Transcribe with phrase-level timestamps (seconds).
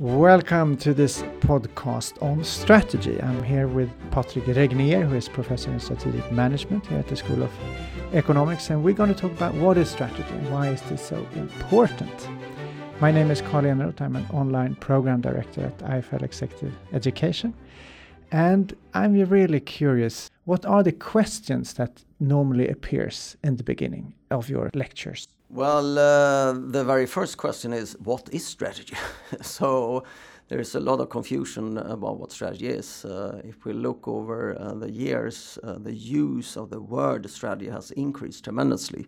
[0.00, 3.20] Welcome to this podcast on strategy.
[3.20, 7.42] I'm here with Patrick Regnér, who is professor in strategic management here at the School
[7.42, 7.50] of
[8.12, 11.26] Economics, and we're going to talk about what is strategy and why is this so
[11.34, 12.28] important.
[13.00, 14.00] My name is Carl Eneroth.
[14.00, 17.52] I'm an online program director at IFL Executive Education,
[18.30, 20.30] and I'm really curious.
[20.44, 25.26] What are the questions that normally appears in the beginning of your lectures?
[25.50, 28.94] Well, uh, the very first question is what is strategy?
[29.40, 30.04] so
[30.48, 33.06] there is a lot of confusion about what strategy is.
[33.06, 37.70] Uh, if we look over uh, the years, uh, the use of the word strategy
[37.70, 39.06] has increased tremendously.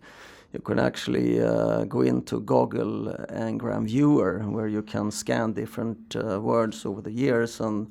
[0.51, 6.41] You can actually uh, go into Google Ngram Viewer where you can scan different uh,
[6.41, 7.87] words over the years and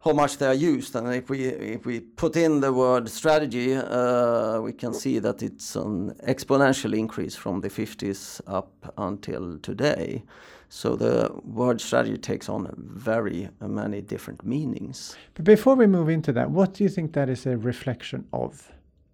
[0.00, 0.94] how much they are used.
[0.94, 5.42] And if we if we put in the word strategy, uh, we can see that
[5.42, 10.22] it's an exponential increase from the 50s up until today.
[10.68, 15.16] So the word strategy takes on very many different meanings.
[15.34, 18.70] But before we move into that, what do you think that is a reflection of?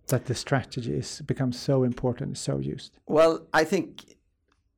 [0.08, 2.98] That the strategy is becomes so important, so used.
[3.06, 4.16] Well, I think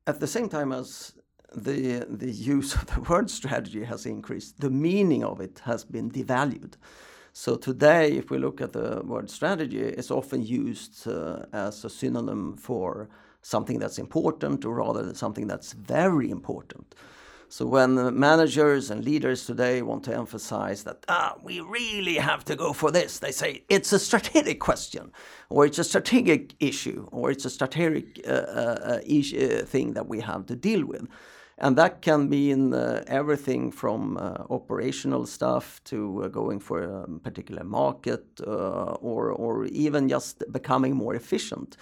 [0.05, 1.13] at the same time as
[1.55, 4.59] the the use of the word strategy has increased.
[4.59, 6.73] The meaning of it has been devalued.
[7.33, 11.89] So today, if we look at the word strategy, it's often used uh, as a
[11.89, 13.09] synonym for
[13.41, 16.95] something that's important, or rather something that's very important.
[17.49, 22.55] So when managers and leaders today want to emphasize that ah, we really have to
[22.57, 25.11] go for this, they say it's a strategic question,
[25.49, 30.07] or it's a strategic issue, or it's a strategic uh, uh, uh uh, thing that
[30.07, 31.07] we have to deal with.
[31.59, 37.07] And that can mean uh, everything from uh, operational stuff to uh, going for a
[37.19, 41.75] particular market uh, or, or even just becoming more efficient.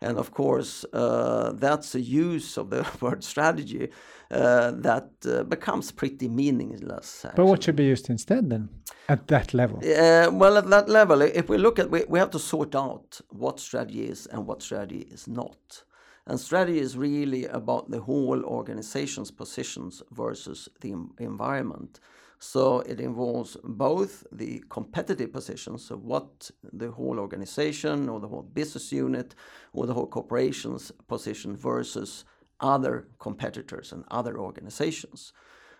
[0.00, 3.90] And of course, uh, that's a use of the word strategy
[4.30, 5.10] uh, that
[5.50, 7.26] becomes pretty meaningless.
[7.26, 7.36] Actually.
[7.36, 8.70] But what should be used instead then
[9.10, 9.80] at that level?
[9.82, 13.60] well, at that level, if we look at, we, we have to sort out what
[13.60, 15.84] strategy is and what strategy is not.
[16.30, 21.98] And strategy is really about the whole organization's positions versus the environment.
[22.38, 28.44] So it involves both the competitive positions, so what the whole organization or the whole
[28.44, 29.34] business unit
[29.72, 32.24] or the whole corporation's position versus
[32.60, 35.32] other competitors and other organizations.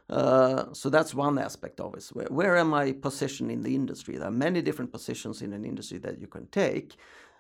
[0.09, 2.05] Uh, so that's one aspect of it.
[2.13, 4.17] Where, where am I positioned in the industry?
[4.17, 6.97] There are many different positions in an industry that you can take.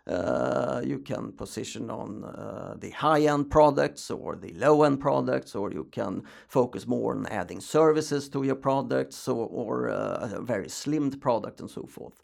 [0.06, 5.84] Uh, you can position on uh, the high-end products or the low-end products, or you
[5.93, 11.60] can focus more on adding services to your products or, uh, a very slimmed product
[11.60, 12.22] and so forth.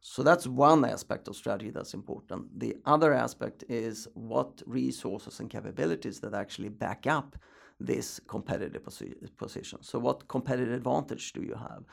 [0.00, 2.58] So that's one aspect of strategy that's important.
[2.58, 7.36] The other aspect is what resources and capabilities that actually back up
[7.78, 9.78] this competitive posi position.
[9.82, 11.84] So what competitive advantage do you have?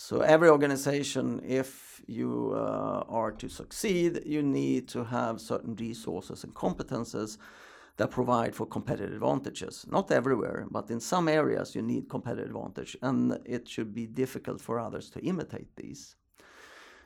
[0.00, 6.44] So every organization, if you uh, are to succeed, you need to have certain resources
[6.44, 7.36] and competences
[7.96, 9.84] that provide for competitive advantages.
[9.90, 14.60] Not everywhere, but in some areas you need competitive advantage, and it should be difficult
[14.60, 16.14] for others to imitate these.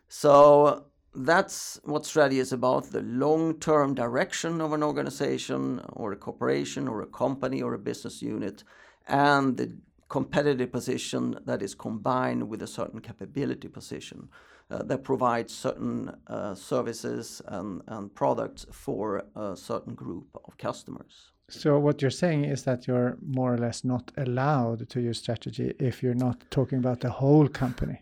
[0.09, 6.17] So that's what strategy is about the long term direction of an organization or a
[6.17, 8.65] corporation or a company or a business unit
[9.09, 9.77] and the
[10.13, 14.29] competitive position that is combined with a certain capability position
[14.71, 21.33] uh, that provides certain uh, services and, and products for a certain group of customers.
[21.49, 25.73] So what you're saying is that you're more or less not allowed to use strategy
[25.79, 27.99] if you're not talking about the whole company.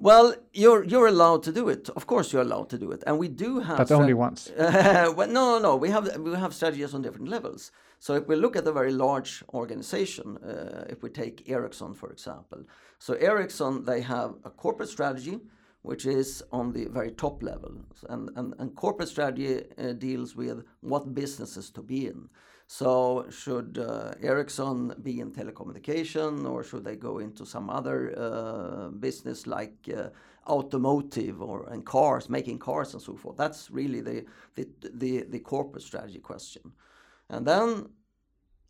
[0.00, 1.90] Well, you're you're allowed to do it.
[1.90, 3.76] Of course, you're allowed to do it, and we do have.
[3.76, 4.50] But only once.
[4.58, 7.70] well, no, no, we have we have strategies on different levels.
[7.98, 12.10] So if we look at a very large organization, uh, if we take Ericsson for
[12.10, 12.64] example,
[12.98, 15.38] so Ericsson they have a corporate strategy,
[15.82, 17.72] which is on the very top level,
[18.08, 22.30] and and, and corporate strategy uh, deals with what businesses to be in.
[22.72, 28.90] So should uh, Ericsson be in telecommunication or should they go into some other uh,
[28.90, 30.10] business like uh,
[30.46, 33.36] automotive or and cars, making cars and so forth?
[33.36, 34.24] That's really the,
[34.54, 36.62] the, the, the corporate strategy question.
[37.28, 37.88] And then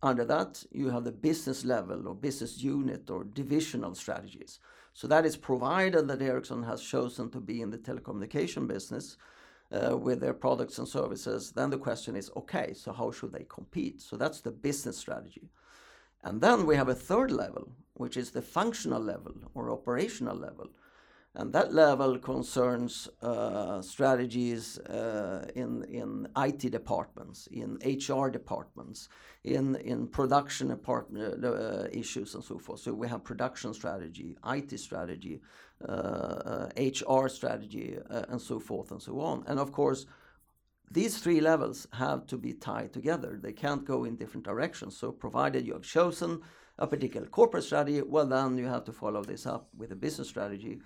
[0.02, 4.60] under that, you have the business level or business unit or divisional strategies.
[4.94, 9.18] So that is provided that Ericsson has chosen to be in the telecommunication business
[9.70, 14.00] with their products and services, then the question is okay, so how should they compete?
[14.00, 15.48] So that's the business strategy.
[16.22, 20.68] And then we have a third level, which is the functional level or operational level.
[21.34, 29.08] and that level concerns uh, strategies uh, in in IT departments, in HR departments,
[29.44, 32.80] in in production department uh, issues and so forth.
[32.80, 35.40] So we have production strategy, IT strategy,
[35.82, 39.44] HR uh, strategy, uh, and so forth and so on.
[39.46, 40.06] And of course,
[40.90, 43.38] these three levels have to be tied together.
[43.40, 44.96] They can't go in different directions.
[44.96, 46.40] So provided you have chosen
[46.78, 50.28] a particular corporate strategy, well then you have to follow this up with a business
[50.28, 50.80] strategy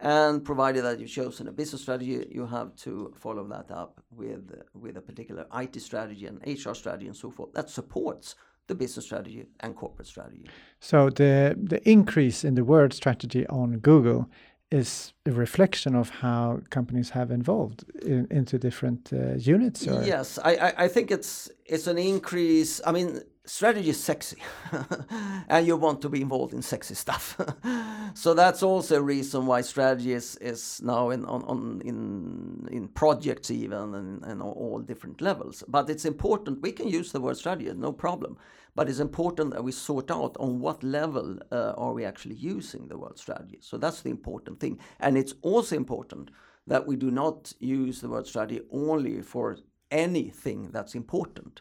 [0.00, 4.52] and provided that you've chosen a business strategy, you have to follow that up with,
[4.74, 8.34] with a particular IT strategy and HR strategy and so forth that supports
[8.72, 10.44] the business strategy and corporate strategy.
[10.80, 14.26] So the the increase in the word strategy on Google
[14.70, 19.86] is a reflection of how companies have evolved in, into different uh, units.
[19.86, 20.02] Or?
[20.02, 22.80] Yes, I, I, I think it's it's an increase.
[22.86, 24.36] I mean, strategy is sexy
[25.48, 27.36] and you want to be involved in sexy stuff
[28.14, 32.86] so that's also a reason why strategy is, is now in on, on in in
[32.88, 37.36] projects even and, and all different levels but it's important we can use the word
[37.36, 38.36] strategy no problem
[38.74, 42.88] but it's important that we sort out on what level uh, are we actually using
[42.88, 43.58] the word strategy.
[43.60, 44.78] So that's the important thing.
[45.00, 46.30] And it's also important
[46.66, 49.58] that we do not use the word strategy only for
[49.90, 51.60] anything that's important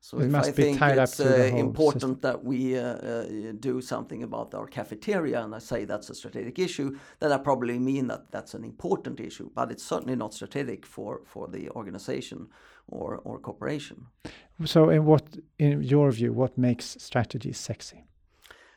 [0.00, 2.18] so it if I think it's uh, important system.
[2.22, 6.58] that we uh, uh, do something about our cafeteria and I say that's a strategic
[6.58, 10.86] issue, then I probably mean that that's an important issue, but it's certainly not strategic
[10.86, 12.48] for, for the organization
[12.88, 14.06] or, or corporation.
[14.64, 18.04] So in what, in your view, what makes strategy sexy?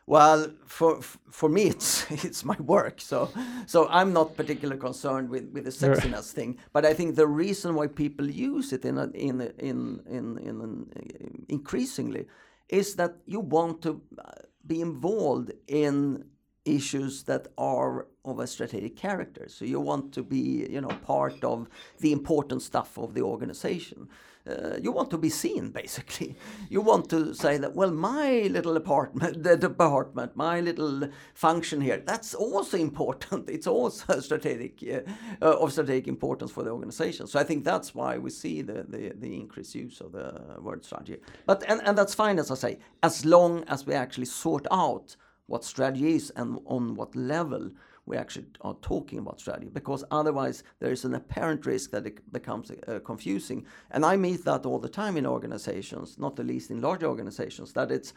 [0.05, 3.29] Well, for for me, it's it's my work, so
[3.65, 6.57] so I'm not particularly concerned with, with the sexiness thing.
[6.73, 10.37] But I think the reason why people use it in a, in a, in in
[10.39, 12.25] in an, uh, increasingly
[12.69, 14.31] is that you want to uh,
[14.65, 16.25] be involved in
[16.65, 19.47] issues that are of a strategic character.
[19.49, 21.67] So you want to be, you know, part of
[21.99, 24.07] the important stuff of the organization
[24.49, 26.35] uh, you want to be seen basically.
[26.69, 32.01] You want to say that well my little apartment the department my little function here
[32.05, 33.49] that's also important.
[33.53, 35.01] It's also strategic uh,
[35.41, 37.27] uh, of strategic importance for the organization.
[37.27, 40.83] So i think that's why we see the, the, the increased use of the word
[40.83, 41.17] strategy.
[41.45, 45.15] But and, and that's fine as i say as long as we actually sort out
[45.47, 47.71] what strategy is and on what level
[48.05, 52.31] we actually are talking about strategy because otherwise there is an apparent risk that it
[52.31, 53.65] becomes uh, confusing.
[53.91, 57.73] And I meet that all the time in organizations, not the least in large organizations,
[57.73, 58.13] that it's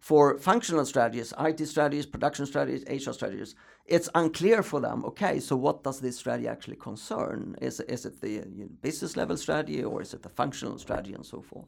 [0.00, 3.54] for functional strategies, IT strategies, production strategies, HR strategies,
[3.86, 5.04] it's unclear for them.
[5.04, 7.56] Okay, so what does this strategy actually concern?
[7.60, 8.40] Is, is it the
[8.82, 11.66] business level strategy or is it the functional strategy and so forth?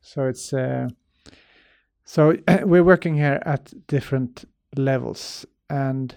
[0.00, 0.88] So it's uh,
[2.04, 4.44] so we're working here at different
[4.76, 6.16] levels, and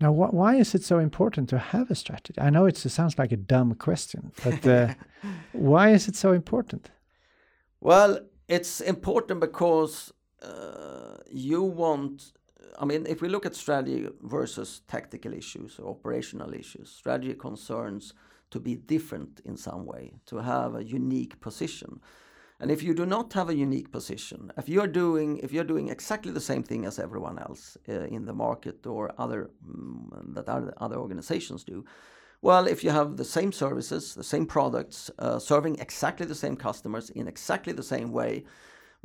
[0.00, 2.40] now, wh why is it so important to have a strategy?
[2.40, 4.94] I know it sounds like a dumb question, but uh,
[5.52, 6.90] why is it so important?
[7.80, 10.12] Well, it's important because
[10.42, 12.32] uh, you want.
[12.78, 18.12] I mean, if we look at strategy versus tactical issues or operational issues, strategy concerns
[18.50, 22.00] to be different in some way, to have a unique position.
[22.58, 25.88] And if you do not have a unique position, if you're doing if you're doing
[25.90, 30.48] exactly the same thing as everyone else uh, in the market or other um, that
[30.48, 31.84] other organizations do,
[32.42, 36.56] well, if you have the same services, the same products, uh, serving exactly the same
[36.56, 38.44] customers in exactly the same way,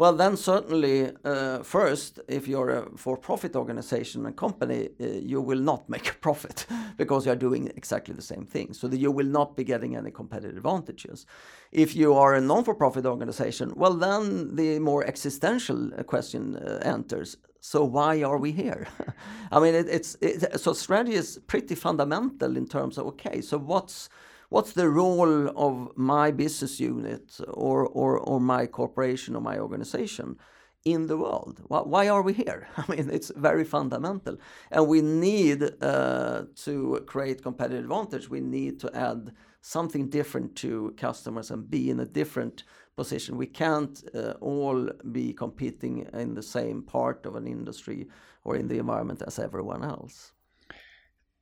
[0.01, 5.59] well, then certainly, uh, first, if you're a for-profit organization and company, uh, you will
[5.59, 6.65] not make a profit
[6.97, 8.73] because you are doing exactly the same thing.
[8.73, 11.27] So that you will not be getting any competitive advantages.
[11.71, 17.37] If you are a non-for-profit organization, well, then the more existential uh, question uh, enters.
[17.59, 18.87] So why are we here?
[19.51, 23.59] I mean, it, it's it, so strategy is pretty fundamental in terms of okay, so
[23.59, 24.09] what's
[24.51, 30.35] what's the role of my business unit or, or, or my corporation or my organization
[30.83, 31.61] in the world?
[31.67, 32.67] Why are we here?
[32.77, 34.37] I mean, it's very fundamental.
[34.69, 38.29] And we need uh, to create competitive advantage.
[38.29, 39.31] We need to add
[39.61, 42.63] something different to customers and be in a different
[42.97, 43.37] position.
[43.37, 48.09] We can't uh, all be competing in the same part of an industry
[48.43, 50.33] or in the environment as everyone else.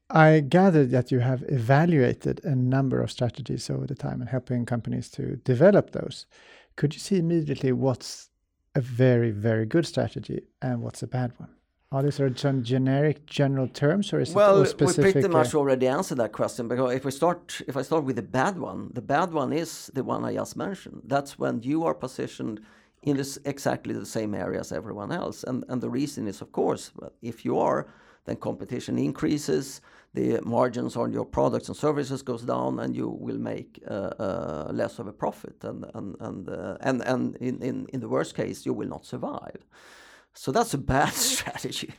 [0.09, 4.65] I gathered that you have evaluated a number of strategies over the time and helping
[4.65, 6.25] companies to develop those.
[6.75, 8.29] Could you see immediately what's
[8.73, 11.49] a very, very good strategy and what's a bad one?
[11.91, 14.97] Are these sort of some generic, general terms, or is well, it specific?
[14.97, 17.81] Well, we pretty much uh, already answered that question because if we start, if I
[17.81, 21.01] start with the bad one, the bad one is the one I just mentioned.
[21.05, 22.61] That's when you are positioned
[23.03, 25.43] in this exactly the same area as everyone else.
[25.43, 26.91] And, and the reason is, of course,
[27.23, 27.87] if you are,
[28.25, 29.81] then competition increases,
[30.13, 34.71] the margins on your products and services goes down, and you will make uh, uh,
[34.73, 35.63] less of a profit.
[35.63, 39.65] And and and uh, and, and in, the worst case, you will not survive.
[40.33, 41.93] So that's a bad strategy.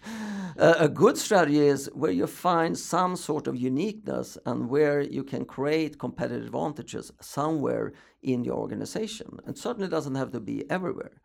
[0.57, 5.45] A good strategy is where you find some sort of uniqueness and where you can
[5.45, 9.39] create competitive advantages somewhere in your organization.
[9.47, 11.21] It certainly doesn't have to be everywhere.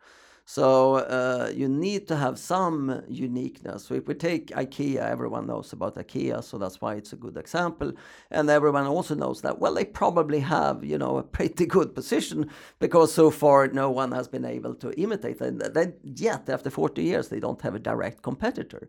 [0.48, 3.86] So uh, you need to have some uniqueness.
[3.86, 7.36] So if we take IKEA, everyone knows about IKEA, so that's why it's a good
[7.36, 7.92] example.
[8.30, 12.48] And everyone also knows that well, they probably have you know a pretty good position
[12.78, 15.58] because so far no one has been able to imitate them.
[15.58, 18.88] They, yet after 40 years, they don't have a direct competitor.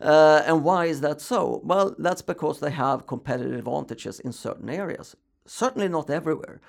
[0.00, 1.62] Uh, and why is that so?
[1.64, 5.16] Well, that's because they have competitive advantages in certain areas.
[5.46, 6.60] Certainly not everywhere.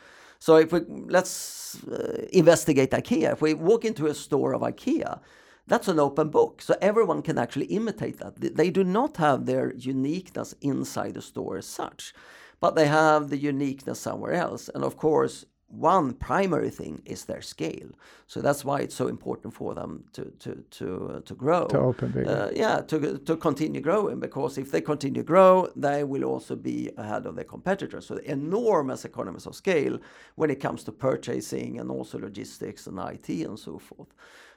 [0.46, 3.32] So if we let's uh, investigate IKEA.
[3.32, 5.22] If we walk into a store of IKEA,
[5.68, 8.56] that's an open book, so everyone can actually imitate that.
[8.58, 12.14] They do not have their uniqueness inside the store as such,
[12.60, 14.70] but they have the uniqueness somewhere else.
[14.76, 17.90] And of course, one primary thing is their scale.
[18.28, 21.68] So that's why it's so important for them to to to uh, to grow.
[21.68, 22.30] To open bigger.
[22.30, 26.56] Uh, yeah, to to continue growing because if they continue to grow, they will also
[26.56, 28.06] be ahead of their competitors.
[28.06, 30.00] So enormous economies of scale
[30.36, 34.14] when it comes to purchasing and also logistics and IT and so forth.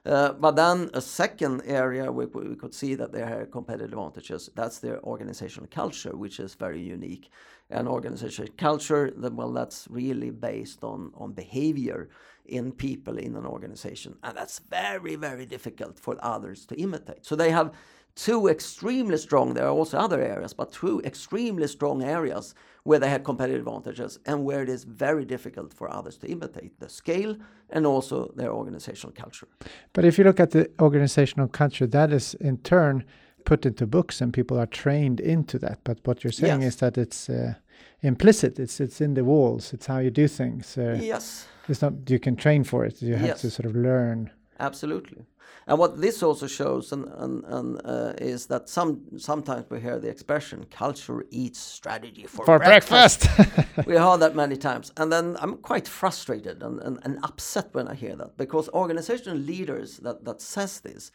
[0.07, 4.49] Uh, but then a second area we, we could see that they have competitive advantages.
[4.55, 7.29] That's their organizational culture, which is very unique.
[7.69, 12.09] And organizational culture, then well, that's really based on on behavior
[12.45, 17.27] in people in an organization, and that's very very difficult for others to imitate.
[17.27, 17.73] So they have
[18.17, 19.55] two extremely strong.
[19.55, 24.19] There are also other areas, but two extremely strong areas where they have competitive advantages
[24.27, 27.37] and where it is very difficult for others to imitate the scale
[27.71, 29.49] and also their organizational culture.
[29.93, 33.05] But if you look at the organizational culture, that is in turn
[33.47, 35.79] put into books and people are trained into that.
[35.85, 36.75] But what you're saying yes.
[36.75, 37.55] is that it's uh,
[38.03, 38.59] implicit.
[38.59, 39.73] It's it's in the walls.
[39.73, 40.77] It's how you do things.
[40.77, 41.47] Uh, yes.
[41.69, 43.01] It's not you can train for it.
[43.01, 43.41] You have yes.
[43.41, 44.31] to sort of learn.
[44.61, 45.25] Absolutely.
[45.69, 49.99] And what this also shows and, and, and uh, is that some sometimes we hear
[49.99, 53.87] the expression "culture eats strategy for, for breakfast." breakfast.
[53.87, 57.89] we heard that many times, and then I'm quite frustrated and, and, and upset when
[57.89, 61.11] I hear that because organizational leaders that that says this,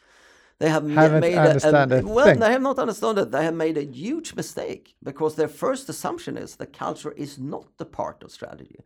[0.62, 2.38] they have Haven't made a, a, well, thing.
[2.38, 3.32] they have not understood it.
[3.32, 7.66] They have made a huge mistake because their first assumption is that culture is not
[7.78, 8.78] the part of strategy.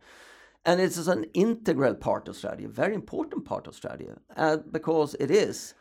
[0.65, 4.57] And it is an integral part of strategy, a very important part of strategy, uh,
[4.71, 5.75] because it is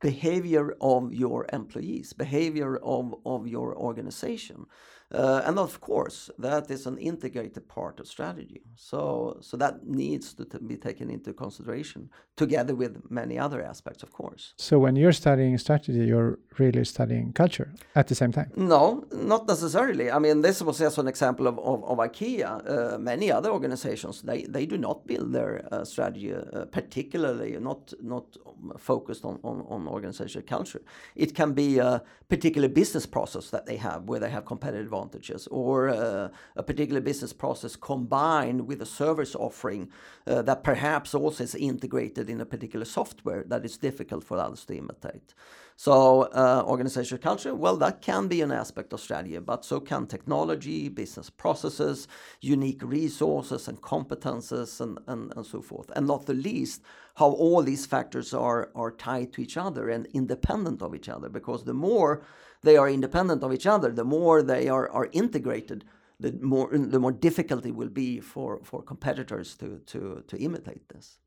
[0.00, 4.64] behavior of your employees, behavior of, of your organization.
[5.12, 8.62] Uh, and of course, that is an integrated part of strategy.
[8.74, 14.12] So, so that needs to be taken into consideration together with many other aspects, of
[14.12, 14.54] course.
[14.56, 18.50] So, when you're studying strategy, you're really studying culture at the same time?
[18.56, 20.10] No, not necessarily.
[20.10, 22.94] I mean, this was just an example of, of, of IKEA.
[22.94, 27.92] Uh, many other organizations they, they do not build their uh, strategy, uh, particularly not
[28.02, 28.36] not
[28.78, 30.82] focused on, on, on organizational culture.
[31.14, 35.46] It can be a particular business process that they have where they have competitive advantages
[35.48, 39.88] or uh, a particular business process combined with a service offering
[40.26, 44.64] uh, that perhaps also is integrated in a particular software that is difficult for others
[44.64, 45.34] to imitate.
[45.78, 50.06] So, uh, organizational culture, well, that can be an aspect of strategy, but so can
[50.06, 52.08] technology, business processes,
[52.40, 55.90] unique resources and competences, and, and, and so forth.
[55.94, 56.80] And not the least,
[57.16, 61.28] how all these factors are, are tied to each other and independent of each other,
[61.28, 62.22] because the more
[62.62, 65.84] they are independent of each other, the more they are, are integrated,
[66.18, 70.88] the more the more difficult it will be for, for competitors to, to, to imitate
[70.88, 71.18] this.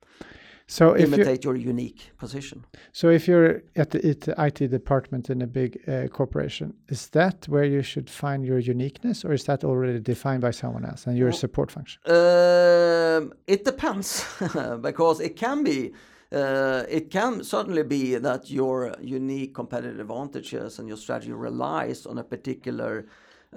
[0.70, 2.64] So imitate your unique position.
[2.92, 7.64] So if you're at the, IT department in a big uh, corporation, is that where
[7.64, 11.30] you should find your uniqueness, or is that already defined by someone else and your
[11.30, 12.00] well, support function?
[12.06, 14.24] Um, it depends,
[14.82, 15.92] because it can be.
[16.32, 22.20] Uh, it can certainly be that your unique competitive advantages and your strategy relies on
[22.20, 23.08] a particular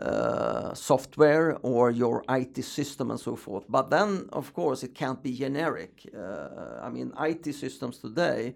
[0.00, 3.64] uh, software or your IT system and so forth.
[3.68, 6.10] But then, of course, it can't be generic.
[6.16, 8.54] Uh, I mean, IT systems today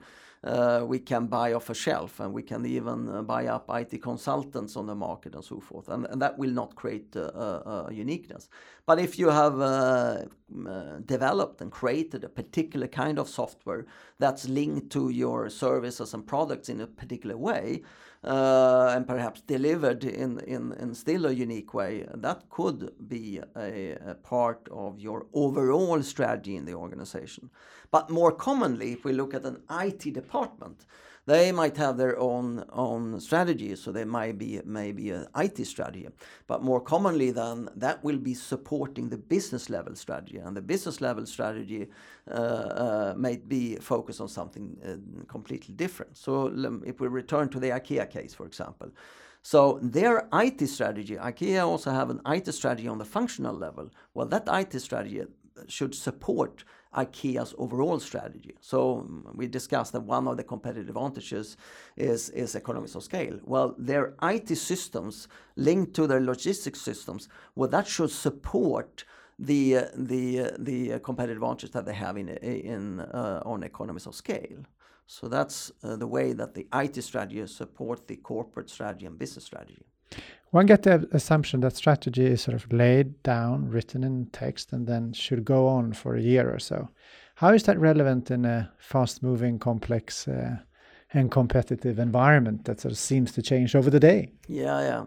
[0.87, 4.77] we can buy off a shelf and we can even uh, buy up IT consultants
[4.77, 5.89] on the market and so forth.
[5.89, 8.49] And, and that will not create a, uniqueness.
[8.87, 10.25] But if you have uh,
[10.69, 13.87] uh, developed and created a particular kind of software
[14.19, 17.83] that's linked to your services and products in a particular way,
[18.27, 23.97] uh, and perhaps delivered in, in, in still a unique way, that could be a,
[24.05, 27.51] a, part of your overall strategy in the organization.
[27.91, 30.36] But more commonly, if we look at an IT department,
[31.27, 36.09] they might have their own own strategy, so they might be maybe an IT strategy.
[36.47, 41.01] But more commonly than that will be supporting the business level strategy, and the business
[41.01, 41.89] level strategy
[42.31, 46.17] uh, uh, may be focused on something uh, completely different.
[46.17, 48.91] So if we return to the IKEA case, for example.
[49.43, 53.91] So their IT strategy, IKEA also have an IT strategy on the functional level.
[54.13, 55.23] Well, that IT strategy
[55.69, 56.65] should support
[56.97, 58.55] IKEA's overall strategy.
[58.61, 61.57] So we discussed that one of the competitive advantages
[61.97, 63.39] is, is economies of scale.
[63.45, 69.05] Well, their IT systems linked to their logistics systems, well, that should support
[69.39, 74.65] the the the competitive advantage that they have in in uh, on economies of scale.
[75.07, 79.45] So that's uh, the way that the IT strategy support the corporate strategy and business
[79.45, 79.85] strategy.
[80.51, 84.87] One get the assumption that strategy is sort of laid down, written in text, and
[84.87, 86.89] then should go on for a year or so.
[87.35, 90.57] How is that relevant in a fast-moving, complex, uh,
[91.13, 94.33] and competitive environment that sort of seems to change over the day?
[94.49, 95.05] Yeah, yeah.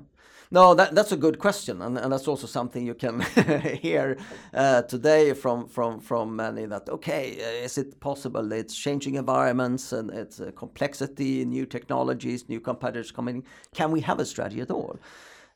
[0.51, 3.20] No, that, that's a good question, and, and that's also something you can
[3.84, 4.18] hear
[4.51, 9.94] uh, today from, from, from many that, okay, uh, is it possible it's changing environments
[9.94, 13.44] and it's complexity, new technologies, new competitors coming?
[13.75, 14.98] Can we have a strategy at all?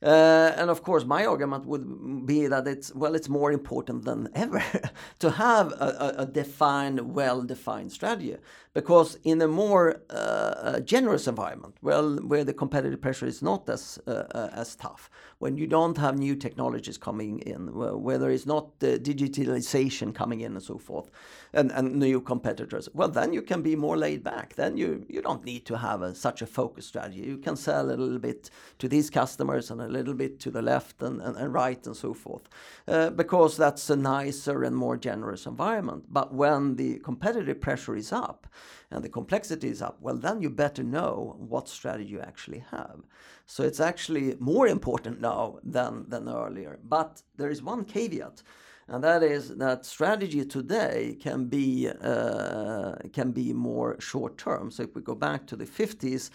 [0.04, 4.28] Uh, and of course, my argument would be that it's well, it's more important than
[4.36, 4.62] ever
[5.20, 8.36] to have a, a defined, well-defined strategy,
[8.74, 13.70] because in a more uh, uh, generous environment, well, where the competitive pressure is not
[13.70, 18.32] as uh, uh, as tough, when you don't have new technologies coming in, where there
[18.32, 21.12] is not the digitalization coming in and so forth,
[21.54, 24.56] and, and new competitors, well, then you can be more laid back.
[24.56, 27.22] Then you you don't need to have a, such a focused strategy.
[27.22, 28.50] You can sell a little bit
[28.80, 31.96] to these customers and a little bit to the left and, and, and right and
[31.96, 32.50] so forth,
[32.88, 36.06] uh, because that's a nicer and more generous environment.
[36.10, 38.48] But when the competitive pressure is up
[38.92, 43.02] and the complexity is up, well, then you better know what strategy you actually have.
[43.46, 46.80] So it's actually more important now than, than earlier.
[46.84, 48.44] But there is one caveat
[48.88, 54.72] and that is that strategy today can be uh, can be more short term.
[54.72, 56.30] So if we go back to the 50s,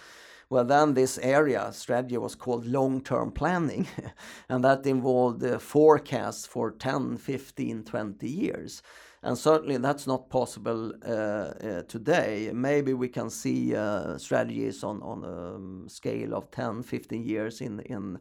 [0.50, 3.86] well, then this area strategy was called long term planning,
[4.48, 8.82] and that involved uh, forecasts for 10, 15, 20 years.
[9.22, 12.50] And certainly that's not possible uh, uh, today.
[12.54, 17.60] Maybe we can see uh, strategies on, on a um, scale of 10, 15 years
[17.60, 18.20] in, in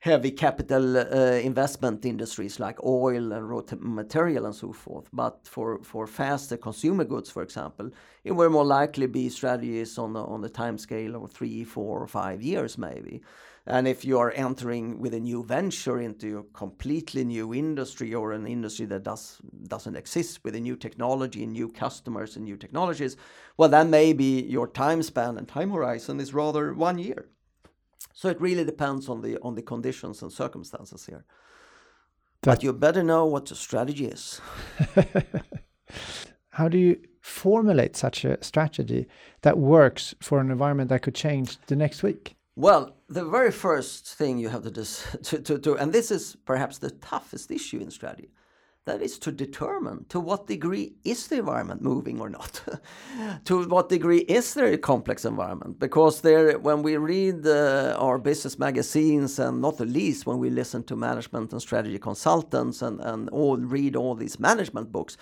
[0.00, 5.06] heavy capital uh, investment industries like oil and raw material and so forth.
[5.12, 7.90] But for, for faster consumer goods, for example,
[8.24, 12.00] it will more likely be strategies on the, on the time scale of three, four,
[12.00, 13.22] or five years maybe.
[13.66, 18.32] And if you are entering with a new venture into a completely new industry or
[18.32, 22.56] an industry that does doesn't exist with a new technology and new customers and new
[22.56, 23.16] technologies,
[23.56, 27.28] well then maybe your time span and time horizon is rather one year.
[28.14, 31.24] So it really depends on the on the conditions and circumstances here.
[32.42, 34.40] That but you better know what the strategy is.
[36.50, 39.06] How do you formulate such a strategy
[39.42, 42.34] that works for an environment that could change the next week?
[42.54, 44.84] Well, the very first thing you have to do,
[45.22, 48.30] to, to, to, and this is perhaps the toughest issue in strategy,
[48.84, 52.62] that is to determine to what degree is the environment moving or not.
[53.44, 55.78] To what degree is there a complex environment?
[55.78, 60.50] Because there when we read uh, our business magazines and not the least when we
[60.50, 65.16] listen to management and strategy consultants and, and all read all these management books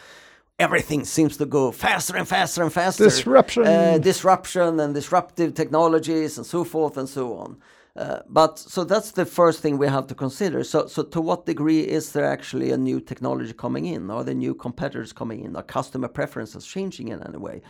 [0.61, 6.37] everything seems to go faster and faster and faster disruption uh, disruption and disruptive technologies
[6.39, 7.57] and so forth and so on
[7.97, 10.63] uh, but so that's the first thing we have to consider.
[10.63, 14.11] So, so to what degree is there actually a new technology coming in?
[14.11, 15.57] Are there new competitors coming in?
[15.57, 17.63] Are customer preferences changing in any way?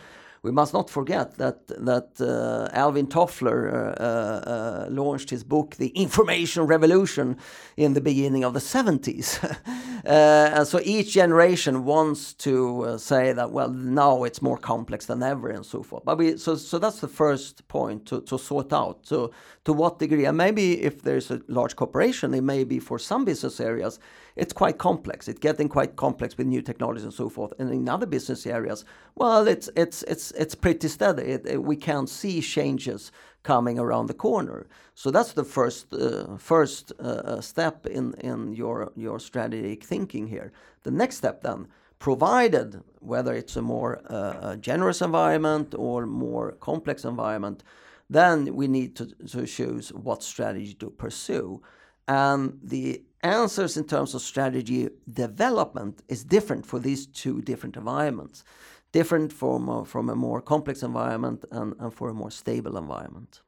[0.43, 5.89] We must not forget that that uh, Alvin Toffler uh, uh launched his book, The
[5.89, 7.37] Information Revolution,
[7.77, 9.55] in the beginning of the 70s, Uh,
[10.05, 15.21] and so each generation wants to uh, say that well now it's more complex than
[15.21, 16.03] ever and so forth.
[16.05, 18.99] But we so so that's the first point to, to sort out.
[19.03, 19.31] So
[19.65, 23.25] to what degree and maybe if there's a large corporation, it may be for some
[23.25, 23.99] business areas
[24.35, 25.27] it's quite complex.
[25.27, 27.53] It's getting quite complex with new technologies and so forth.
[27.59, 28.85] And in other business areas,
[29.15, 31.23] well, it's it's it's it's pretty steady.
[31.23, 33.11] It, it, we can't see changes
[33.43, 34.67] coming around the corner.
[34.93, 40.27] So that's the first uh, first uh, uh, step in in your your strategic thinking
[40.27, 40.51] here.
[40.83, 41.67] The next step then,
[41.99, 47.63] provided whether it's a more uh, generous environment or more complex environment,
[48.09, 51.61] then we need to, to choose what strategy to pursue.
[52.07, 58.43] And the answers in terms of strategy development is different for these two different environments,
[58.91, 63.41] different from, uh, from a more complex environment and, and for a more stable environment.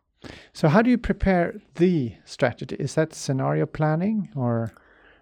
[0.53, 2.77] So, how do you prepare the strategy?
[2.79, 4.71] Is that scenario planning or?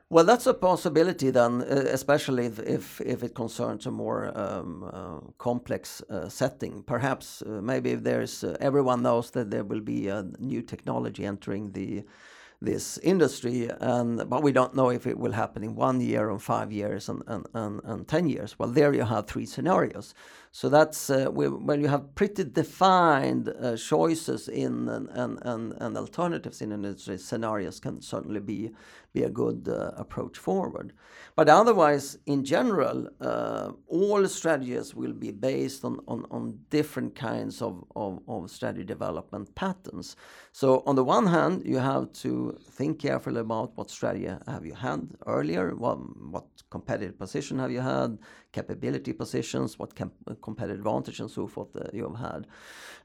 [0.09, 4.83] Well, that's a possibility then, uh, especially if, if, if it concerns a more um,
[4.83, 6.83] uh, complex uh, setting.
[6.83, 11.25] Perhaps uh, maybe if there's uh, everyone knows that there will be a new technology
[11.25, 12.03] entering the
[12.61, 16.39] this industry, and but we don't know if it will happen in one year or
[16.39, 18.57] five years and, and, and, and 10 years.
[18.59, 20.13] Well, there you have three scenarios.
[20.53, 26.61] So that's uh, you have pretty defined uh, choices in and, and, and, and, alternatives
[26.61, 28.71] in industry, scenarios can certainly be,
[29.13, 30.91] be a good uh, approach forward.
[31.37, 37.61] But otherwise, in general, uh, all strategies will be based on, on, on different kinds
[37.61, 40.17] of, of, of strategy development patterns.
[40.51, 44.73] So on the one hand, you have to think carefully about what strategy have you
[44.73, 45.97] had earlier, what,
[46.29, 48.17] what competitive position have you had,
[48.51, 49.93] capability positions, what
[50.41, 52.47] competitive advantage and so forth uh, you have had.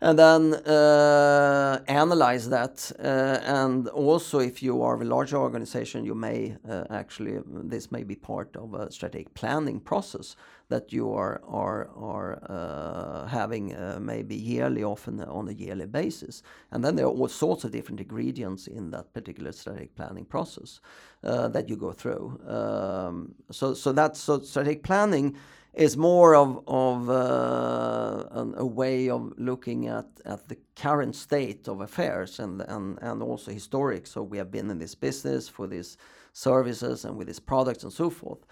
[0.01, 2.93] And then uh, analyze that.
[2.99, 8.05] Uh, and also, if you are a larger organization, you may uh, actually, this may
[8.05, 10.37] be part of a strategic planning process
[10.69, 16.43] that you are are are uh, having uh, maybe yearly, often on a yearly basis,
[16.71, 20.81] and then there are all sorts of different ingredients in that particular strategic planning process
[21.25, 22.41] uh, that you go through.
[22.47, 25.37] Um, so so that's so strategic planning
[25.75, 31.69] is more of of uh, an, a way of looking at at the current state
[31.69, 34.07] of affairs and and and also historic.
[34.07, 35.97] So we have been in this business for these
[36.33, 38.45] services and with these products and so forth.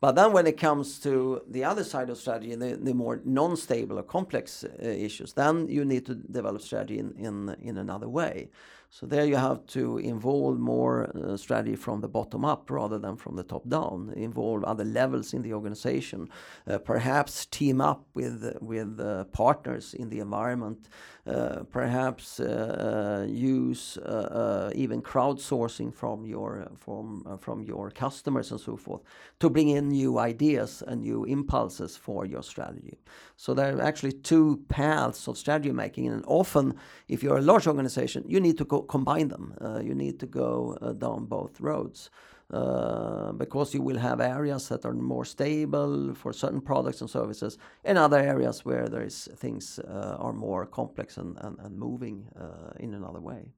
[0.00, 3.98] But then when it comes to the other side of strategy, the, the more non-stable
[3.98, 8.48] or complex uh, issues, then you need to develop strategy in, in, in another way.
[8.92, 13.16] So there you have to involve more uh, strategy from the bottom up rather than
[13.16, 14.12] from the top down.
[14.16, 16.28] Involve other levels in the organization.
[16.66, 20.88] Uh, perhaps team up with with uh, partners in the environment.
[21.26, 28.74] Uh, perhaps uh, use uh, even crowdsourcing from your from from your customers and so
[28.74, 29.02] forth
[29.38, 32.96] to bring in new ideas and new impulses for your strategy.
[33.36, 36.74] So there are actually two paths of strategy making, and often,
[37.06, 39.54] if you're a large organization, you need to combine them.
[39.84, 42.10] You need to go down both roads.
[42.52, 47.58] Uh, because you will have areas that are more stable for certain products and services,
[47.84, 52.26] and other areas where there is things uh, are more complex and, and, and moving
[52.36, 53.52] uh, in another way.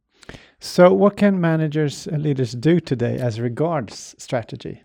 [0.60, 4.82] So, what can managers and leaders do today as regards strategy?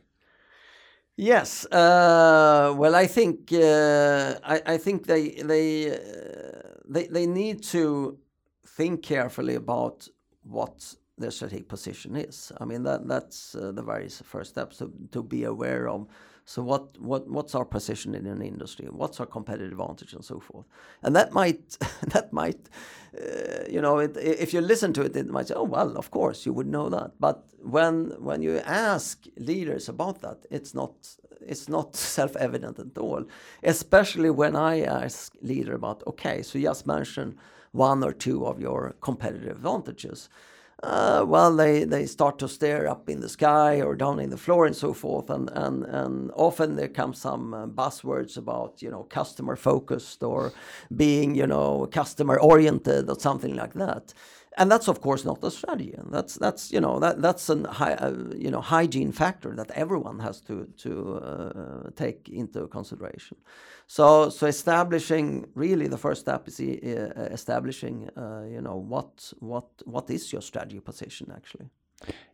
[1.17, 6.00] Yes, uh, well, I think I, I, think they they
[6.88, 8.17] they they need to
[8.65, 10.08] think carefully about
[10.43, 12.51] what their strategic position is.
[12.60, 16.08] I mean that that's uh, the very first step so to be aware of.
[16.45, 18.88] So what what what's our position in an industry?
[18.89, 20.65] What's our competitive advantage and so forth?
[21.03, 21.77] And that might
[22.13, 22.69] that might
[23.19, 26.12] uh, you know it, if you listen to it, it might say, oh well, of
[26.12, 27.12] course you would know that.
[27.19, 30.93] But when when you ask leaders about that, it's not
[31.41, 33.25] it's not self-evident at all.
[33.63, 37.38] Especially when I ask leader about okay, so just mention
[37.71, 40.30] one or two of your competitive advantages.
[40.83, 44.37] Uh, well, they, they start to stare up in the sky or down in the
[44.37, 45.29] floor and so forth.
[45.31, 50.53] And, and, and often there come some uh, buzzwords about, you know, customer focused or
[50.95, 54.13] being, you know, customer oriented or something like that
[54.58, 57.65] and that's of course not a strategy and that's that's you know that that's an
[57.65, 63.38] uh, you know hygiene factor that everyone has to to uh, take into consideration.
[63.88, 69.67] So so establishing really the first step is uh, establishing uh, you know what what
[69.86, 71.70] what is your strategy position actually?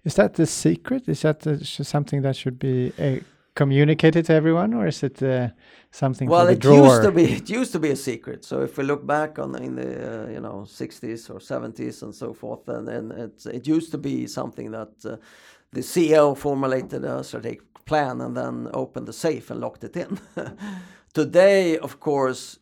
[0.04, 1.08] Is that the secret?
[1.08, 2.92] Is that the, something that should be
[3.56, 5.50] a communicate it to everyone, or is it uh,
[5.92, 6.88] something well, it drawer?
[6.88, 8.46] used to be it used to be a secret.
[8.46, 12.13] So if we look back on in the uh, you know 60s or 70s and
[12.13, 15.18] so forth, then, then it it used to be something that uh,
[15.72, 20.20] the CEO formulated a strategic plan and then opened the safe and locked it in.
[21.13, 22.60] Today, of course,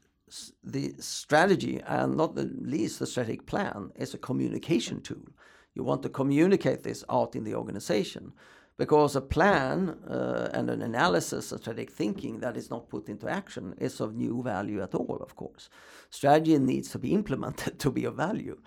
[0.64, 5.28] the strategy and not the least the strategic plan is a communication tool.
[5.74, 8.34] You want to communicate this out in the organization
[8.82, 13.28] because a plan uh, and an analysis and strategic thinking that is not put into
[13.30, 15.70] action is of new value at all, of course.
[16.10, 18.58] Strategy needs to be implemented to be of value.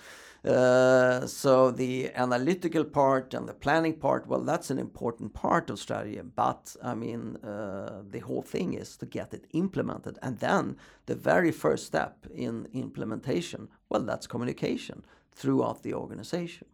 [0.44, 5.80] Uh, so the analytical part and the planning part, well, that's an important part of
[5.80, 6.20] strategy.
[6.36, 11.16] But I mean, uh, the whole thing is to get it implemented, and then the
[11.16, 16.68] very first step in implementation, well, that's communication throughout the organization.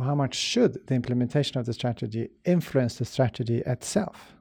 [0.00, 4.34] How much should the implementation of the strategy influence the strategy itself?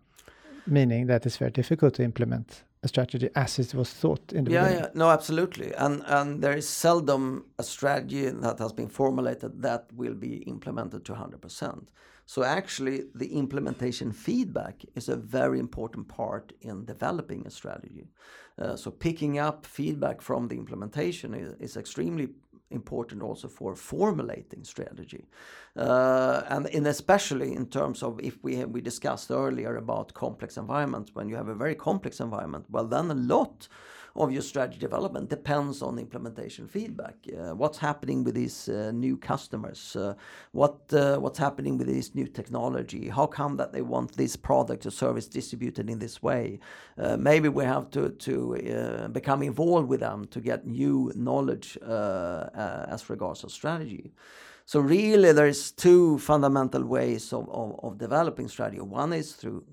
[0.66, 4.52] Meaning that it's very difficult to implement a strategy as it was thought in the
[4.52, 4.84] yeah, beginning.
[4.84, 5.74] Yeah, no, absolutely.
[5.74, 11.06] And and there is seldom a strategy that has been formulated that will be implemented
[11.06, 11.88] to 100%.
[12.26, 18.08] So actually the implementation feedback is a very important part in developing a strategy.
[18.58, 22.30] Uh, so picking up feedback from the implementation is, is extremely
[22.72, 25.26] important also for formulating strategy.
[25.76, 31.30] Uh, and especially in terms of if we we discussed earlier about complex environments, when
[31.30, 33.68] you have a very complex environment, well then a lot
[34.16, 37.16] of your strategy development depends on implementation feedback.
[37.28, 39.96] Uh, what's happening with these uh, new customers?
[39.96, 40.14] Uh,
[40.52, 43.10] what uh, what's happening with this new technology?
[43.10, 46.60] How come that they want this product or service distributed in this way?
[46.98, 53.10] Uh, maybe we have to to become involved with them to get new knowledge as
[53.10, 54.12] regards of strategy.
[54.66, 58.80] So really, there is two fundamental ways of, of, of developing strategy.
[58.80, 59.66] One is through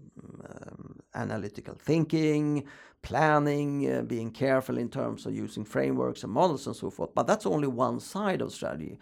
[0.49, 2.65] um, analytical thinking,
[3.03, 7.11] planning, uh, being careful in terms of using frameworks and models and so forth.
[7.15, 8.99] But that's only one side of strategy.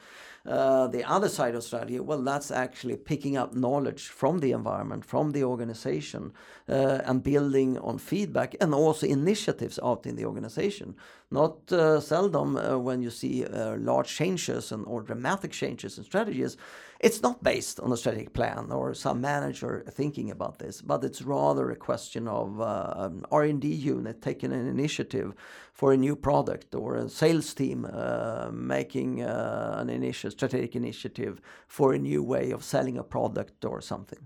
[0.47, 5.05] Uh, the other side of strategy, well, that's actually picking up knowledge from the environment,
[5.05, 6.33] from the organization,
[6.69, 10.95] uh, and building on feedback and also initiatives out in the organization.
[11.31, 16.05] Not uh, seldom uh, when you see uh, large changes and or dramatic changes in
[16.05, 16.57] strategies,
[17.01, 21.23] it's not based on a strategic plan or some manager thinking about this, but it's
[21.23, 25.35] rather a question of uh, an R&D unit taking an initiative
[25.73, 31.41] for a new product or a sales team uh, making uh, an initial strategic initiative
[31.69, 34.21] for a new way of selling a product or something.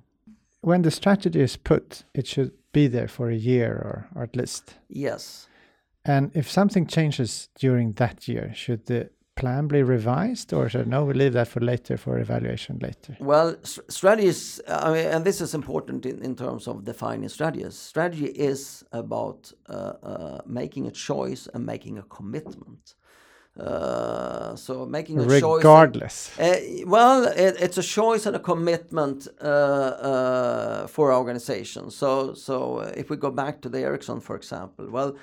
[0.61, 4.37] When the strategy is put, it should be there for a year or, or at
[4.37, 4.75] least.
[4.89, 5.49] Yes.
[6.05, 11.05] And if something changes during that year, should the plan be revised, or should no,
[11.09, 13.17] we leave that for later for evaluation later?
[13.21, 13.49] Well,
[13.89, 17.75] strategies, I mean, and this is important in, in terms of defining strategies.
[17.93, 22.95] Strategy is about uh, uh, making a choice and making a commitment.
[23.59, 25.41] Uh, so making a regardless.
[25.41, 25.65] choice.
[25.65, 26.17] Regardless.
[26.39, 31.97] Uh, well, it, it's a choice and a commitment uh, uh, for organizations.
[31.97, 32.57] So, so
[33.03, 35.17] if we go back to the Ericsson, for example, well,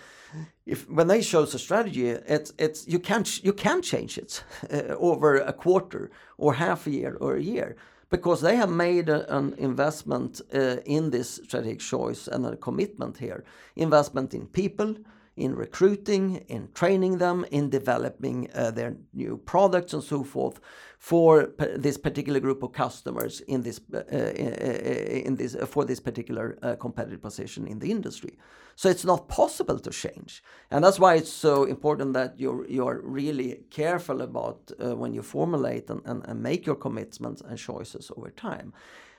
[0.65, 4.95] if when they chose a strategy, it's it's you can't you can't change it uh,
[4.99, 7.75] over a quarter or half a year or a year
[8.09, 13.17] because they have made a, an investment uh, in this strategic choice and a commitment
[13.17, 13.43] here,
[13.75, 14.95] investment in people,
[15.35, 20.59] in recruiting, in training them, in developing uh, their new products and so forth
[20.99, 26.75] for this particular group of customers in this uh, in this for this particular uh,
[26.75, 28.37] competitive position in the industry.
[28.77, 33.01] So it's not possible to change, and that's why it's so important that you're you're
[33.03, 38.11] really careful about uh, when you formulate and, and, and make your commitments and choices
[38.15, 38.73] over time.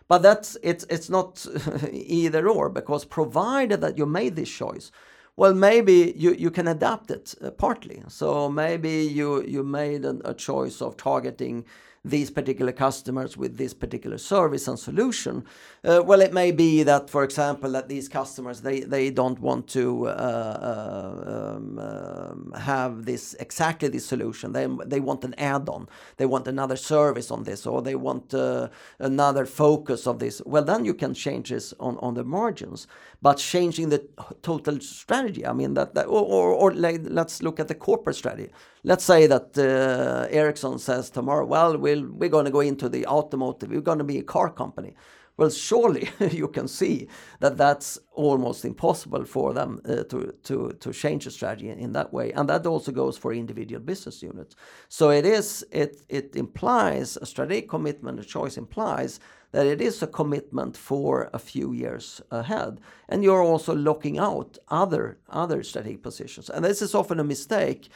[0.07, 1.45] But that's it's it's not
[1.93, 4.93] either or because provided that you made this choice,
[5.39, 8.03] well, maybe you, you can adapt it uh, partly.
[8.09, 11.65] So maybe you, you made an, a choice of targeting
[12.11, 15.45] these particular customers with this particular service and solution.
[15.85, 19.67] Uh, well, it may be that, for example, that these customers they they don't want
[19.69, 24.53] to uh, uh um, um, have this exactly this solution.
[24.53, 25.89] They they want an add-on.
[26.17, 28.69] They want another service on this, or they want uh,
[28.99, 30.43] another focus of this.
[30.45, 32.87] Well, then you can change this on on the margins.
[33.21, 34.07] But changing the
[34.43, 38.15] total strategy, I mean that, that or, or, or like, let's look at the corporate
[38.15, 38.53] strategy.
[38.85, 43.07] Let's say that uh, Ericsson says tomorrow, well, we'll we're going to go into the
[43.07, 43.71] automotive.
[43.71, 44.95] We're going to be a car company.
[45.39, 47.07] Well, surely you can see
[47.39, 52.13] that that's almost impossible for them uh, to, to, to change a strategy in that
[52.13, 52.33] way.
[52.33, 54.57] And that also goes for individual business units.
[54.89, 59.21] So it is, it, it implies a strategic commitment, a choice implies
[59.53, 62.81] that it is a commitment for a few years ahead.
[63.09, 66.51] And you're also locking out other, other strategic positions.
[66.51, 67.91] And this is often a mistake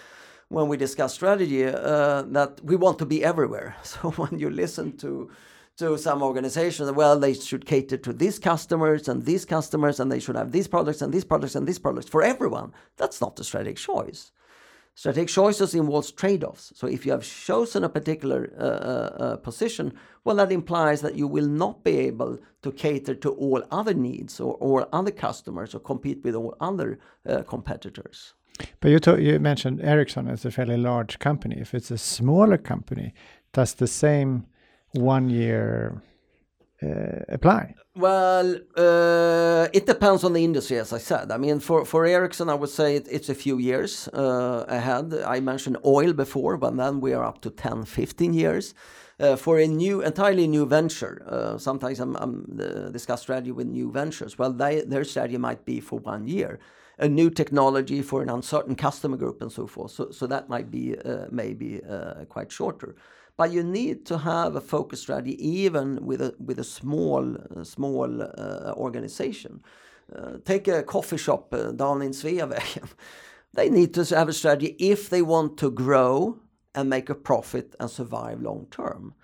[0.53, 3.75] when we discuss strategy uh, that we want to be everywhere.
[3.85, 5.31] So when you listen to
[5.79, 10.21] to some organizations, well, they should cater to these customers and these customers, and they
[10.21, 12.73] should have these products and these products and these products for everyone.
[12.99, 14.33] That's not the strategic choice.
[14.95, 16.73] Strategic choices involves trade-offs.
[16.77, 21.17] So if you have chosen a particular uh, uh, uh, position, well, that implies that
[21.17, 25.75] you will not be able to cater to all other needs or, or other customers
[25.75, 28.35] or compete with all other uh, competitors.
[28.81, 31.57] But you, talk, you mentioned Ericsson as a fairly large company.
[31.61, 33.15] If it's a smaller company,
[33.53, 34.47] does the same
[34.93, 36.03] one year
[36.83, 37.75] uh, apply?
[37.95, 41.31] Well, uh, it depends on the industry, as I said.
[41.31, 45.13] I mean, for, for Ericsson, I would say it, it's a few years uh, ahead.
[45.27, 48.75] I mentioned oil before, but then we are up to 10, 15 years.
[49.21, 53.67] Uh, for a new, entirely new venture, uh, sometimes I'm, I'm uh, discuss strategy with
[53.67, 54.39] new ventures.
[54.39, 56.59] Well, they, their strategy might be for one year,
[57.03, 59.91] a new technology for an uncertain customer group and so forth.
[59.91, 60.97] So, so that might be
[61.31, 61.81] maybe
[62.29, 62.95] quite shorter
[63.37, 67.65] but you need to have a focus strategy even with a with a small uh,
[67.65, 69.63] small uh, organization.
[70.15, 72.89] Uh, take a coffee shop uh, down in Sveavägen.
[73.55, 76.39] they need to have a strategy if they want to grow
[76.75, 79.15] and make a profit and survive long term.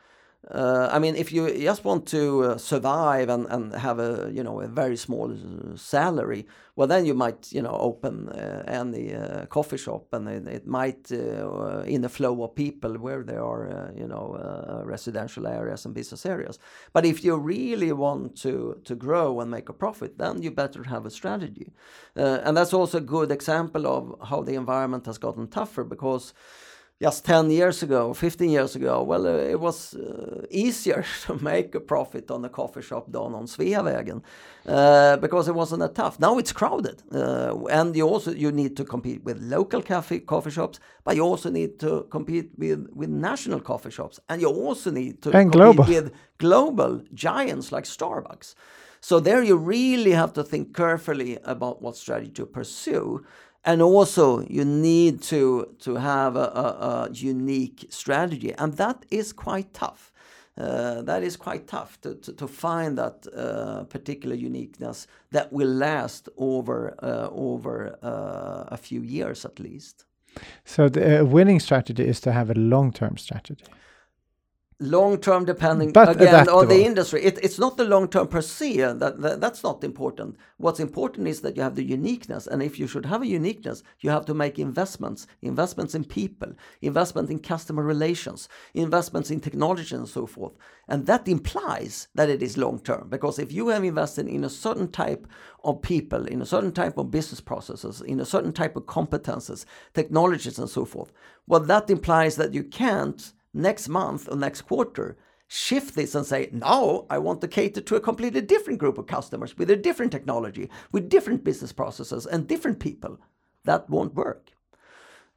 [0.50, 4.42] Uh, I mean, if you just want to uh, survive and, and have a you
[4.42, 9.14] know a very small uh, salary, well then you might you know open uh, any
[9.14, 13.44] uh, coffee shop and it, it might uh, in the flow of people where there
[13.44, 16.58] are you know residential areas and business areas.
[16.94, 20.84] But if you really want to to grow and make a profit, then you better
[20.84, 21.72] have a strategy,
[22.16, 26.32] and that's also a good example of how the environment has gotten tougher because
[27.00, 31.74] just 10 years ago, 15 years ago, well, uh, it was uh, easier to make
[31.74, 34.20] a profit on a coffee shop down on Sveavägen
[34.66, 36.18] uh, because it wasn't that tough.
[36.18, 40.50] Now it's crowded, uh, and you also you need to compete with local coffee coffee
[40.50, 44.90] shops, but you also need to compete with with national coffee shops, and you also
[44.90, 45.84] need to and compete global.
[45.84, 48.54] with global giants like Starbucks.
[49.00, 53.24] So there you really have to think carefully about what strategy to pursue
[53.68, 58.52] and also you need to to have a, a, a unique strategy.
[58.58, 60.12] And that is quite tough.
[60.56, 65.68] Uh, that is quite tough to, to, to find that uh, particular uniqueness that will
[65.68, 70.04] last over uh, over uh, a few years at least.
[70.64, 73.64] So the winning strategy is to have a long-term strategy
[74.80, 76.60] long term depending but again adaptable.
[76.60, 77.22] on the industry.
[77.24, 80.36] It, it's not the long term per se that, that, that's not important.
[80.58, 83.82] What's important is that you have the uniqueness and if you should have a uniqueness
[84.00, 85.26] you have to make investments.
[85.42, 90.52] Investments in people investment in customer relations investments in technology and so forth.
[90.86, 94.50] And that implies that it is long term because if you have invested in a
[94.50, 95.26] certain type
[95.64, 99.64] of people in a certain type of business processes in a certain type of competences
[99.92, 101.10] technologies and so forth
[101.48, 105.16] well that implies that you can't next month or next quarter
[105.48, 109.06] shift this and say, now I want to cater to a completely different group of
[109.06, 113.18] customers with a different technology, with different business processes and different people.
[113.64, 114.50] That won't work.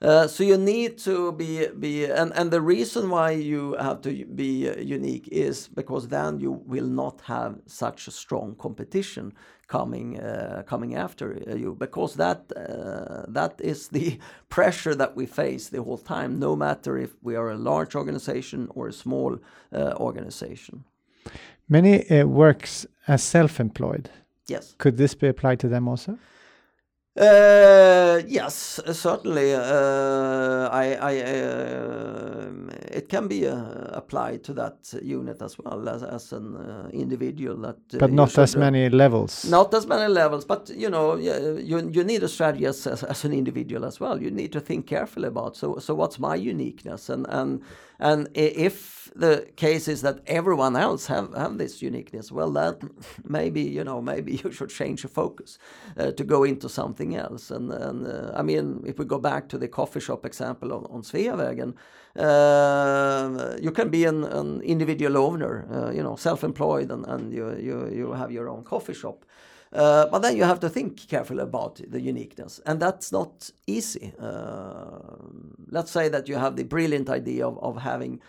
[0.01, 4.25] Uh, so you need to be be and and the reason why you have to
[4.25, 9.31] be uh, unique is because then you will not have such a strong competition
[9.67, 14.17] coming uh, coming after uh, you because that uh, that is the
[14.49, 18.67] pressure that we face the whole time no matter if we are a large organization
[18.75, 19.37] or a small
[19.71, 20.83] uh, organization.
[21.69, 24.09] Many works as self-employed.
[24.47, 24.75] Yes.
[24.77, 26.17] Could this be applied to them also
[27.17, 29.53] uh, yes, certainly.
[29.53, 32.51] Uh, I, I uh,
[32.89, 33.55] it can be uh,
[33.91, 37.57] applied to that unit as well as, as an uh, individual.
[37.57, 39.43] That, uh, but not as many levels.
[39.43, 43.25] Not as many levels, but you know, you you need a strategy as, as, as
[43.25, 44.21] an individual as well.
[44.21, 47.61] You need to think carefully about so so what's my uniqueness and and
[48.01, 52.81] and if the case is that everyone else have, have this uniqueness, well, that
[53.23, 55.59] maybe you know maybe you should change your focus
[55.97, 57.51] uh, to go into something else.
[57.51, 60.85] And, and uh, I mean, if we go back to the coffee shop example on,
[60.85, 61.75] on Sveavägen,
[62.17, 67.55] uh, you can be an, an individual owner, uh, you know, self-employed, and, and you,
[67.57, 69.25] you you have your own coffee shop.
[69.73, 74.13] Uh, but then you have to think carefully about the uniqueness, and that's not easy.
[74.19, 75.15] Uh,
[75.69, 78.19] let's say that you have the brilliant idea of, of having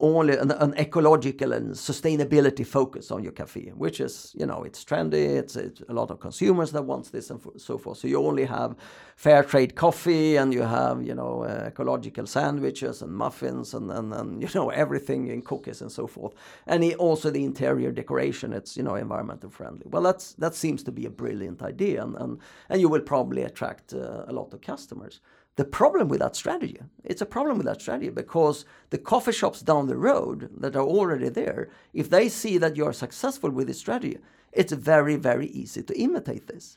[0.00, 4.84] only an, an, ecological and sustainability focus on your cafe, which is, you know, it's
[4.84, 5.36] trendy.
[5.36, 7.98] It's, it's a lot of consumers that wants this and so forth.
[7.98, 8.74] So you only have
[9.16, 14.12] fair trade coffee and you have, you know, uh, ecological sandwiches and muffins and, and,
[14.12, 16.34] and, you know, everything in cookies and so forth.
[16.66, 19.86] And also the interior decoration, it's, you know, environmental friendly.
[19.86, 23.42] Well, that's, that seems to be a brilliant idea and, and, and you will probably
[23.42, 25.20] attract uh, a lot of customers.
[25.56, 29.60] The problem with that strategy, it's a problem with that strategy because the coffee shops
[29.60, 33.68] down the road that are already there, if they see that you are successful with
[33.68, 34.18] this strategy,
[34.52, 36.76] it's very, very easy to imitate this.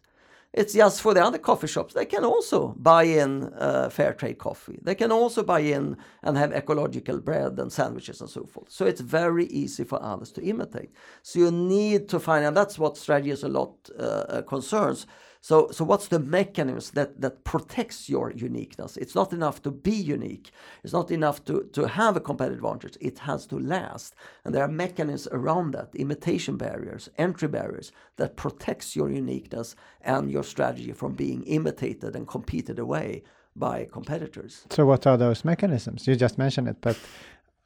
[0.54, 4.38] It's just for the other coffee shops, they can also buy in uh, fair trade
[4.38, 4.80] coffee.
[4.82, 8.72] They can also buy in and have ecological bread and sandwiches and so forth.
[8.72, 10.92] So it's very easy for others to imitate.
[11.22, 15.06] So you need to find, and that's what strategy is a lot uh, uh concerns
[15.48, 18.98] so, so what's the mechanism that, that protects your uniqueness?
[18.98, 20.52] It's not enough to be unique.
[20.84, 22.98] It's not enough to, to have a competitive advantage.
[23.00, 24.14] It has to last.
[24.44, 30.30] And there are mechanisms around that, imitation barriers, entry barriers, that protects your uniqueness and
[30.30, 33.24] your strategy from being imitated and competed away
[33.56, 34.66] by competitors.
[34.70, 36.08] So what are those mechanisms?
[36.08, 37.00] You just mentioned it, but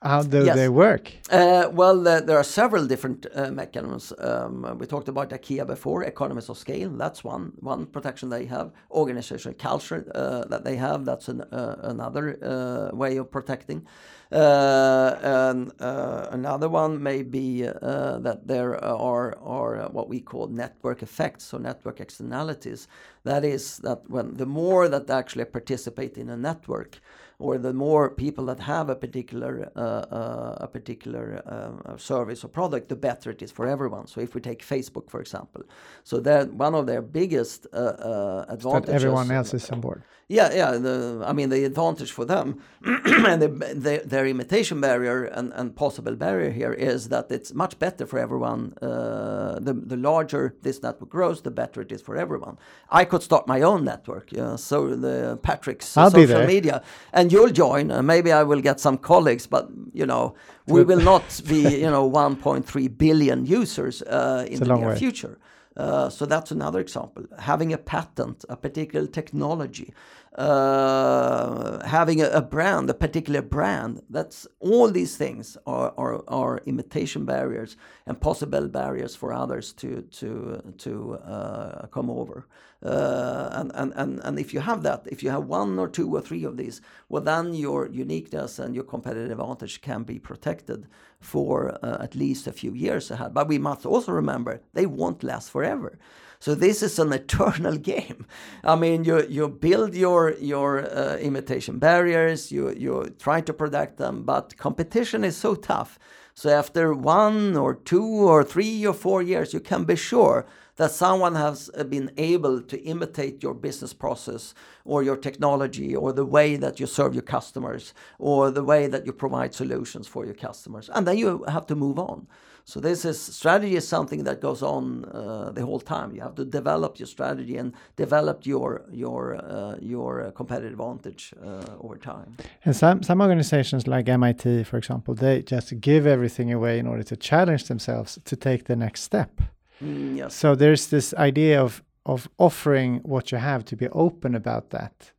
[0.02, 0.56] how do yes.
[0.56, 1.12] they work?
[1.30, 4.12] Uh, well, uh, there are several different uh, mechanisms.
[4.18, 6.89] Um, we talked about IKEA before, economies of scale.
[6.89, 8.72] That's one one protection they have.
[8.89, 11.06] Organizational culture uh, that they have.
[11.06, 13.86] That's an, uh, another uh, way of protecting.
[14.32, 21.60] and another one may be that there are are what we call network effects or
[21.60, 22.88] network externalities.
[23.24, 26.99] That is that when the more that actually participate in a network
[27.41, 32.47] or the more people that have a particular uh, uh, a particular uh, service or
[32.47, 34.07] product, the better it is for everyone.
[34.07, 35.63] So if we take Facebook, for example,
[36.03, 38.87] so that one of their biggest uh, uh, advantages.
[38.87, 40.03] That everyone else is on board.
[40.32, 40.71] Yeah, yeah.
[40.77, 45.75] The, I mean, the advantage for them and the, the, their imitation barrier and, and
[45.75, 48.73] possible barrier here is that it's much better for everyone.
[48.82, 52.57] Uh, the, the larger this network grows, the better it is for everyone.
[52.89, 57.51] I could start my own network, yeah, so the Patrick's I'll social media, and you'll
[57.51, 57.91] join.
[57.91, 61.91] Uh, maybe I will get some colleagues, but you know, we will not be you
[61.91, 64.95] know 1.3 billion users uh, in the near way.
[64.97, 65.38] future.
[65.77, 67.23] Uh, so that's another example.
[67.39, 69.93] Having a patent, a particular technology,
[70.36, 74.01] uh, having a, a, brand, a particular brand.
[74.09, 77.75] That's all these things are, are, are imitation barriers
[78.05, 82.47] and possible barriers for others to to to uh, come over.
[82.84, 86.15] Uh, and, and, and, and if you have that, if you have one or two
[86.15, 90.88] or three of these, well, then your uniqueness and your competitive advantage can be protected
[91.19, 93.36] for uh, at least a few years ahead.
[93.36, 95.99] But we must also remember they won't last forever.
[96.41, 98.25] So this is an eternal game.
[98.63, 103.97] I mean, you you build your your uh, imitation barriers, you you try to protect
[103.97, 105.99] them, but competition is so tough.
[106.33, 110.91] So after one or two or three or four years, you can be sure that
[110.91, 116.25] someone has uh, been able to imitate your business process or your technology or the
[116.25, 120.33] way that you serve your customers or the way that you provide solutions for your
[120.33, 120.89] customers.
[120.95, 122.25] And then you have to move on.
[122.72, 126.15] So this is strategy is something that goes on uh, the whole time.
[126.15, 131.84] You have to develop your strategy and develop your your uh, your competitive advantage uh,
[131.84, 132.38] over time.
[132.63, 137.03] And some some organizations like MIT, for example, they just give everything away in order
[137.03, 139.41] to challenge themselves to take the next step.
[139.84, 140.34] Mm, yes.
[140.34, 145.13] So there's this idea of of offering what you have to be open about that,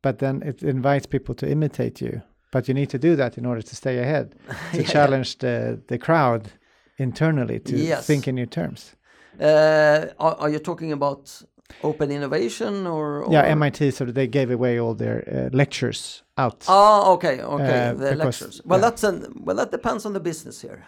[0.00, 2.22] but then it invites people to imitate you.
[2.52, 4.34] But you need to do that in order to stay ahead,
[4.72, 6.50] to yeah, challenge the the crowd
[6.98, 8.06] internally to yes.
[8.06, 8.96] think in new terms.
[9.40, 11.42] Uh, are, are, you talking about
[11.82, 16.64] open innovation or, or, yeah MIT so they gave away all their uh, lectures out
[16.68, 18.86] oh okay okay uh, the lectures well yeah.
[18.86, 20.86] that's an well that depends on the business here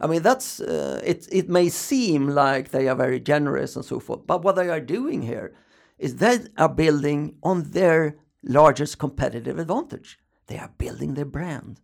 [0.00, 3.98] I mean that's uh, it it may seem like they are very generous and so
[3.98, 5.54] forth but what they are doing here
[5.98, 11.80] is they are building on their largest competitive advantage they are building their brand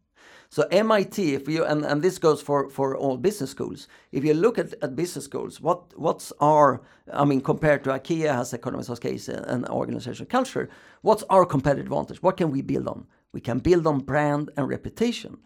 [0.55, 4.35] so MIT, if you and, and this goes for, for all business schools, if you
[4.35, 6.81] look at, at business schools, what what's our
[7.13, 10.71] I mean compared to IKEA has economies of scale and organizational culture,
[11.03, 12.23] what's our competitive advantage?
[12.23, 13.09] What can we build on?
[13.33, 15.39] We can build on brand and reputation.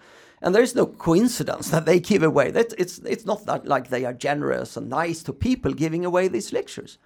[0.42, 2.50] And there is no coincidence that they give away.
[2.50, 6.28] That it's it's not that like they are generous and nice to people giving away
[6.28, 6.98] these lectures.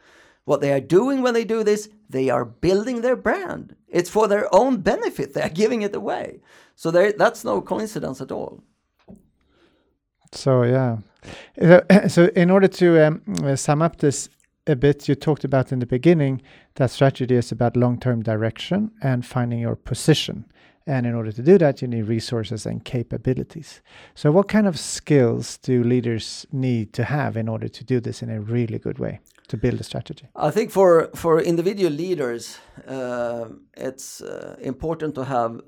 [0.45, 3.77] What they are doing when they do this, they are building their brand.
[3.87, 5.35] It's for their own benefit.
[5.35, 6.41] They are giving it away.
[6.83, 8.61] So there, that's no coincidence at all.
[10.33, 10.97] So yeah,
[12.09, 14.28] so in order to um, sum up this
[14.66, 15.09] a bit.
[15.09, 16.43] You talked about in the beginning
[16.74, 20.45] that strategy is about long term direction and finding your position.
[20.87, 23.80] And in order to do that, you need resources and capabilities.
[24.14, 28.22] So, what kind of skills do leaders need to have in order to do this
[28.22, 29.20] in a really good way?
[29.49, 30.26] To build a strategy?
[30.36, 35.61] I think for for individual leaders, uh, it's uh, important to have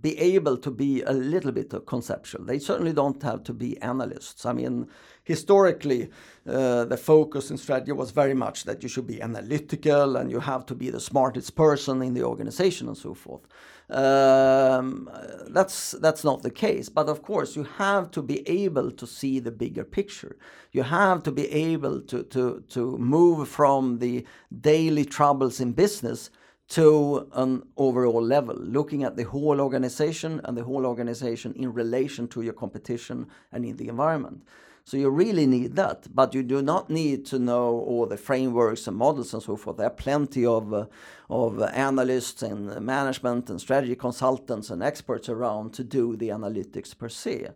[0.00, 2.44] be able to be a little bit conceptual.
[2.44, 4.46] They certainly don't have to be analysts.
[4.46, 4.88] I mean,
[5.26, 6.08] historically,
[6.48, 10.38] uh, the focus in strategy was very much that you should be analytical and you
[10.38, 13.42] have to be the smartest person in the organization and so forth.
[13.90, 15.10] Um,
[15.48, 16.88] that's that's not the case.
[16.88, 20.36] But of course, you have to be able to see the bigger picture.
[20.72, 24.24] You have to be able to to to move from the
[24.60, 26.30] daily troubles in business
[26.68, 32.26] to an overall level, looking at the whole organization and the whole organization in relation
[32.28, 34.42] to your competition and in the environment.
[34.88, 38.86] So you really need that, but you do not need to know all the frameworks
[38.86, 39.78] and models and so forth.
[39.78, 40.86] There are plenty of uh,
[41.28, 47.08] of analysts and management and strategy consultants and experts around to do the analytics per
[47.08, 47.48] se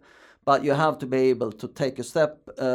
[0.51, 2.67] but you have to be able to take a step uh, uh,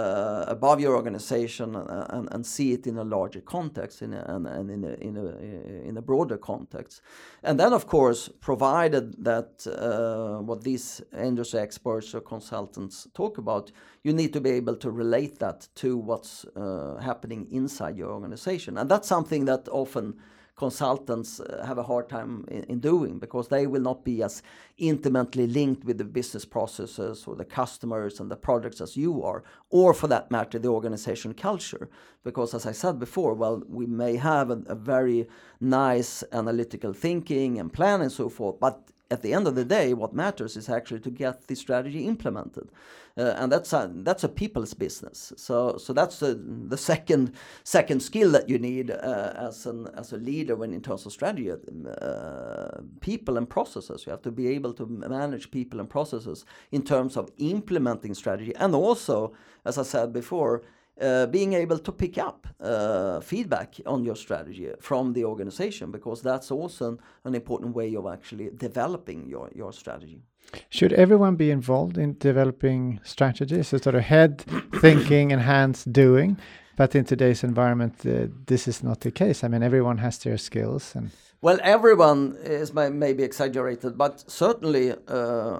[0.00, 4.70] uh above your organization and, and, see it in a larger context in a, and,
[4.70, 7.02] in, a, in, a, in a broader context.
[7.42, 13.72] And then, of course, provided that uh, what these industry experts or consultants talk about,
[14.02, 18.78] you need to be able to relate that to what's uh, happening inside your organization.
[18.78, 20.14] And that's something that often
[20.56, 24.42] consultants uh, have a hard time in, in, doing because they will not be as
[24.76, 29.42] intimately linked with the business processes or the customers and the products as you are,
[29.70, 31.88] or for that matter, the organization culture.
[32.22, 35.26] Because as I said before, well, we may have a, a very
[35.60, 39.92] nice analytical thinking and plan and so forth, but at the end of the day,
[39.92, 42.70] what matters is actually to get the strategy implemented,
[43.18, 45.32] uh, and that's a that's a people's business.
[45.36, 46.34] So so that's the
[46.74, 47.32] the second
[47.62, 51.12] second skill that you need uh, as an as a leader when in terms of
[51.12, 54.04] strategy, uh, people and processes.
[54.06, 58.54] You have to be able to manage people and processes in terms of implementing strategy,
[58.56, 59.34] and also,
[59.66, 60.62] as I said before
[61.00, 66.22] uh, being able to pick up uh, feedback on your strategy from the organization because
[66.22, 70.22] that's also an important way of actually developing your, your strategy.
[70.68, 73.68] Should everyone be involved in developing strategies?
[73.68, 74.44] So sort of head
[74.80, 76.36] thinking and hands doing,
[76.76, 79.44] but in today's environment, uh, this is not the case.
[79.44, 81.10] I mean, everyone has their skills and.
[81.40, 85.58] Well, everyone is maybe exaggerated, but certainly uh,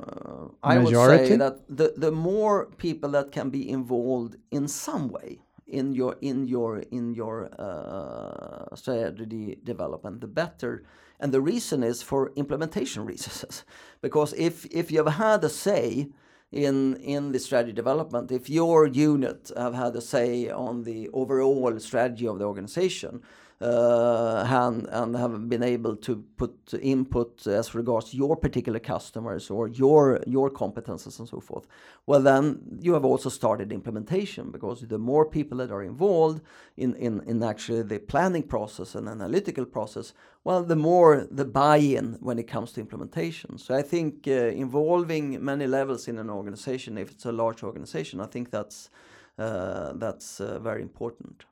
[0.62, 5.40] I would say that the, the more people that can be involved in some way
[5.66, 10.84] in your in your in your uh, strategy development, the better.
[11.18, 13.64] And the reason is for implementation reasons,
[14.02, 16.10] because if if you've had a say
[16.52, 21.78] in in the strategy development, if your unit have had a say on the overall
[21.80, 23.22] strategy of the organization,
[23.62, 30.20] and, and have been able to put input as regards your particular customers or your
[30.26, 31.66] your competences and so forth.
[32.06, 36.42] Well then you have also started implementation because the more people that are involved
[36.76, 40.12] in in, in actually the planning process and analytical process
[40.44, 43.58] well the more the buy-in when it comes to implementation.
[43.58, 44.32] So i think uh,
[44.64, 48.90] involving many levels in an organization if it's a large organization i think that's
[49.38, 51.44] uh, that's uh, very important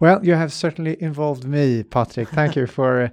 [0.00, 2.28] well, you have certainly involved me, Patrick.
[2.28, 3.08] Thank you for uh,